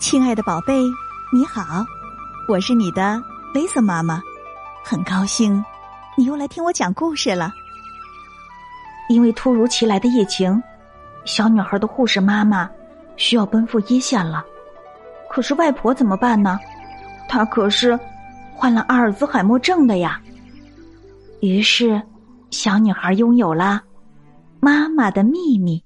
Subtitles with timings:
[0.00, 0.84] 亲爱的宝贝，
[1.32, 1.84] 你好，
[2.46, 3.20] 我是你的
[3.54, 4.20] Lisa 妈妈，
[4.84, 5.64] 很高兴
[6.16, 7.52] 你又来听我讲故事了。
[9.08, 10.62] 因为突如其来的疫情，
[11.24, 12.68] 小女孩的护士妈妈
[13.16, 14.44] 需要奔赴一线了。
[15.30, 16.58] 可是外婆怎么办呢？
[17.28, 17.98] 她可是
[18.54, 20.20] 患了阿尔兹海默症的呀。
[21.40, 22.00] 于是，
[22.50, 23.82] 小女孩拥有了
[24.60, 25.82] 妈妈的秘密。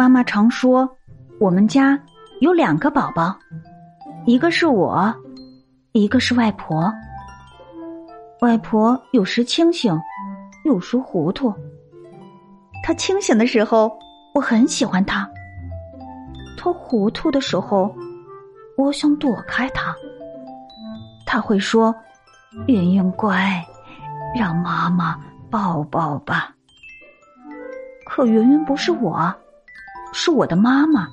[0.00, 0.96] 妈妈常说，
[1.38, 2.00] 我们家
[2.40, 3.36] 有两个宝宝，
[4.24, 5.14] 一个是我，
[5.92, 6.90] 一个是外婆。
[8.40, 9.94] 外婆有时清醒，
[10.64, 11.52] 有时糊涂。
[12.82, 13.92] 她清醒的时候，
[14.32, 15.28] 我很喜欢她；
[16.56, 17.94] 她糊涂的时候，
[18.78, 19.94] 我想躲开她。
[21.26, 21.94] 她会说
[22.66, 23.62] ：“云云乖，
[24.34, 25.20] 让妈妈
[25.50, 26.54] 抱抱吧。”
[28.08, 29.30] 可云云不是我。
[30.12, 31.08] 是我的妈妈。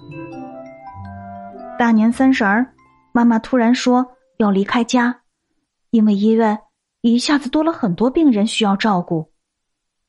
[1.77, 2.73] 大年三十儿，
[3.11, 4.05] 妈妈突然说
[4.37, 5.21] 要离开家，
[5.91, 6.59] 因为医院
[7.01, 9.31] 一下子多了很多病人需要照顾，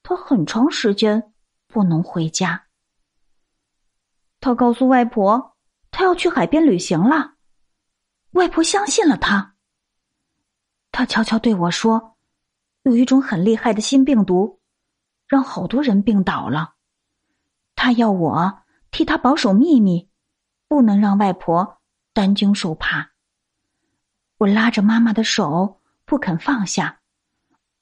[0.03, 1.33] 她很长时间
[1.67, 2.65] 不能回家。
[4.41, 5.57] 她告诉外婆，
[5.91, 7.35] 她要去海边旅行了。
[8.33, 9.55] 外婆相信了她。
[10.91, 12.17] 她悄悄对我说
[12.85, 14.61] ：“有一种很厉害的新病毒，
[15.27, 16.75] 让好多人病倒了。”
[17.77, 18.63] 她要我。
[18.91, 20.09] 替他保守秘密，
[20.69, 21.81] 不能让外婆
[22.13, 23.11] 担惊受怕。
[24.39, 27.01] 我拉着妈妈的手不肯放下，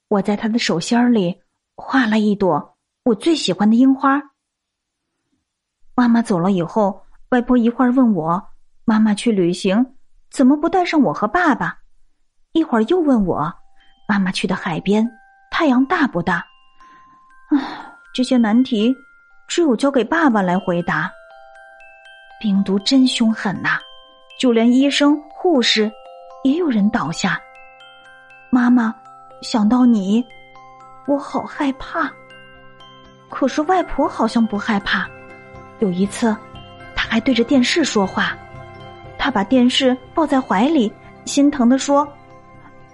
[0.08, 1.42] 我在她的手心里
[1.74, 4.22] 画了一朵我最喜欢的樱花。
[5.94, 8.42] 妈妈走了以后，外婆一会儿问我
[8.84, 9.94] ：“妈妈去旅行
[10.30, 11.78] 怎么不带上我和爸爸？”
[12.52, 13.52] 一会儿又问我
[14.08, 15.08] ：“妈妈去的海边
[15.50, 16.44] 太阳大不大？”
[17.50, 18.94] 啊，这些难题。
[19.46, 21.10] 只有交给爸爸来回答。
[22.40, 23.78] 病毒真凶狠呐，
[24.38, 25.90] 就连医生、护士
[26.44, 27.40] 也有人倒下。
[28.50, 28.94] 妈妈，
[29.42, 30.24] 想到你，
[31.06, 32.12] 我好害怕。
[33.28, 35.08] 可是外婆好像不害怕。
[35.78, 36.36] 有一次，
[36.94, 38.36] 她还对着电视说话，
[39.18, 40.92] 她把电视抱在怀里，
[41.24, 42.06] 心疼的说：“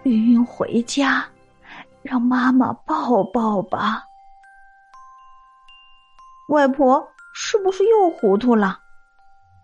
[0.04, 1.24] 云云回家，
[2.02, 4.04] 让妈妈抱抱吧。”
[6.48, 8.78] 外婆是不是又糊涂了？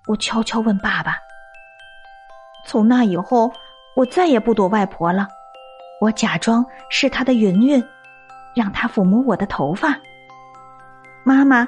[0.06, 1.16] 我悄悄问爸爸。
[2.66, 3.52] 从那以后，
[3.96, 5.28] 我再也不躲外婆了。
[6.00, 7.82] 我假装是她的云云，
[8.54, 9.94] 让她抚摸我的头发。
[11.24, 11.66] 妈妈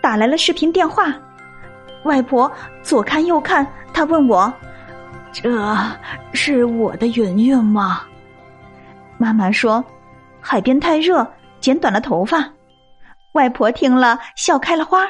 [0.00, 1.12] 打来了视频电话，
[2.04, 2.50] 外婆
[2.82, 4.52] 左看右看，她问我
[5.32, 5.76] ：“这
[6.32, 8.02] 是我的云云吗？”
[9.18, 9.84] 妈妈说
[10.40, 11.26] ：“海边太热，
[11.60, 12.48] 剪短了头发。”
[13.32, 15.06] 外婆听了，笑开了花。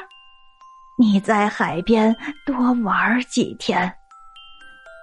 [0.97, 3.93] 你在海边多玩几天。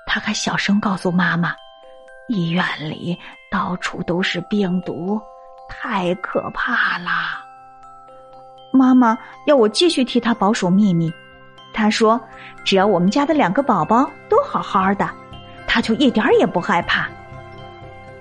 [0.06, 1.54] 他还小声告诉妈妈
[2.28, 3.16] ：“医院里
[3.50, 5.20] 到处都是病毒，
[5.68, 7.10] 太可怕了。”
[8.72, 11.12] 妈妈要我继续替他保守秘密。
[11.74, 12.20] 他说
[12.64, 15.08] ：“只要我们家的两个宝宝都好好的，
[15.66, 17.08] 他就一点也不害怕。”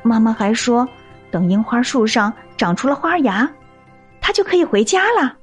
[0.03, 0.87] 妈妈还说
[1.31, 3.49] ：“等樱花树上长出了花芽。”
[4.29, 5.35] 他就可以回家了。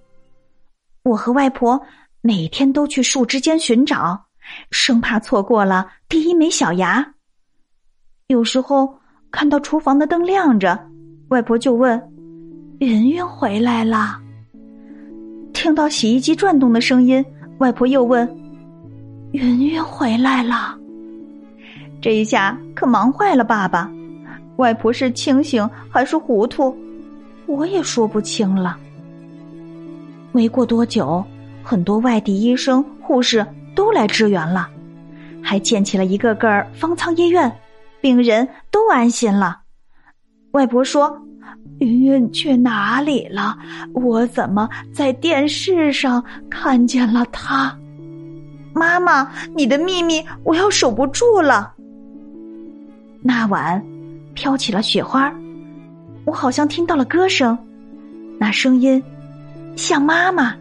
[1.02, 1.80] 我和外婆
[2.20, 4.26] 每天都去树枝间寻找，
[4.70, 7.04] 生怕错过了第一枚小芽。
[8.28, 8.96] 有时候
[9.32, 10.78] 看到厨房的灯亮着，
[11.30, 12.00] 外婆就问
[12.78, 14.20] ：“云云回来了。”
[15.52, 17.24] 听到洗衣机转动的声音，
[17.58, 18.24] 外婆又问
[19.34, 20.78] ：“云云回来了。”
[22.00, 23.90] 这一下可忙坏了爸爸。
[24.58, 26.72] 外婆是清醒还是糊涂？
[27.46, 28.76] 我也说不清了。
[30.32, 31.24] 没过多久，
[31.62, 34.68] 很多外地医生、护士都来支援了，
[35.42, 37.50] 还建起了一个个方舱医院，
[38.00, 39.60] 病人都安心了。
[40.52, 41.18] 外婆说
[41.80, 43.56] ：“云云去哪里了？
[43.94, 47.76] 我怎么在电视上看见了她？”
[48.74, 51.72] 妈妈，你的秘密我要守不住了。
[53.22, 53.82] 那晚，
[54.34, 55.32] 飘起了雪花。
[56.26, 57.56] 我好像听到了歌声，
[58.38, 59.02] 那声音
[59.76, 60.56] 像妈妈。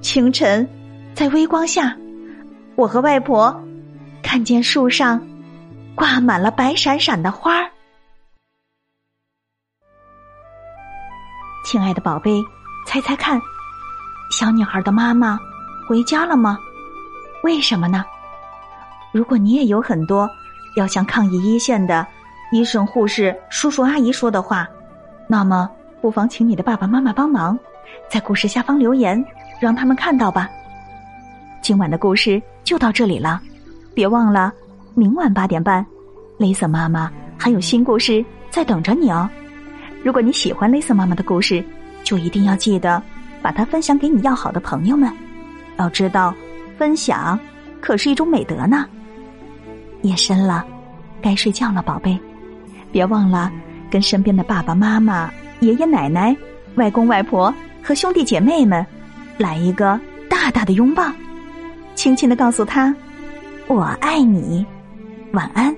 [0.00, 0.66] 清晨，
[1.14, 1.94] 在微光下，
[2.74, 3.54] 我和外婆
[4.22, 5.20] 看见树上
[5.94, 7.70] 挂满了白闪闪的花儿。
[11.66, 12.42] 亲爱的宝贝，
[12.86, 13.38] 猜猜看，
[14.30, 15.38] 小女孩的妈妈
[15.86, 16.58] 回家了吗？
[17.44, 18.02] 为什么呢？
[19.12, 20.26] 如果你也有很多
[20.74, 22.06] 要向抗疫一线的。
[22.52, 24.68] 医生、护士、叔叔、阿姨说的话，
[25.26, 25.68] 那么
[26.02, 27.58] 不妨请你的爸爸妈妈帮忙，
[28.10, 29.24] 在故事下方留言，
[29.58, 30.50] 让他们看到吧。
[31.62, 33.40] 今晚的故事就到这里了，
[33.94, 34.52] 别忘了
[34.94, 35.84] 明晚八点半，
[36.36, 39.28] 雷瑟妈妈还有新故事在等着你哦。
[40.02, 41.64] 如果你喜欢雷瑟妈妈的故事，
[42.04, 43.02] 就一定要记得
[43.40, 45.10] 把它分享给你要好的朋友们。
[45.78, 46.34] 要知道，
[46.76, 47.40] 分享
[47.80, 48.84] 可是一种美德呢。
[50.02, 50.66] 夜深了，
[51.22, 52.18] 该睡觉了，宝贝，
[52.92, 53.50] 别忘了
[53.90, 55.30] 跟身边的爸爸妈妈、
[55.60, 56.36] 爷爷奶奶、
[56.76, 57.52] 外公外婆
[57.82, 58.86] 和兄弟姐妹们
[59.38, 59.98] 来一个
[60.28, 61.10] 大大的拥抱。
[61.94, 62.94] 轻轻的告诉他
[63.66, 64.64] ：“我爱你，
[65.32, 65.74] 晚安。”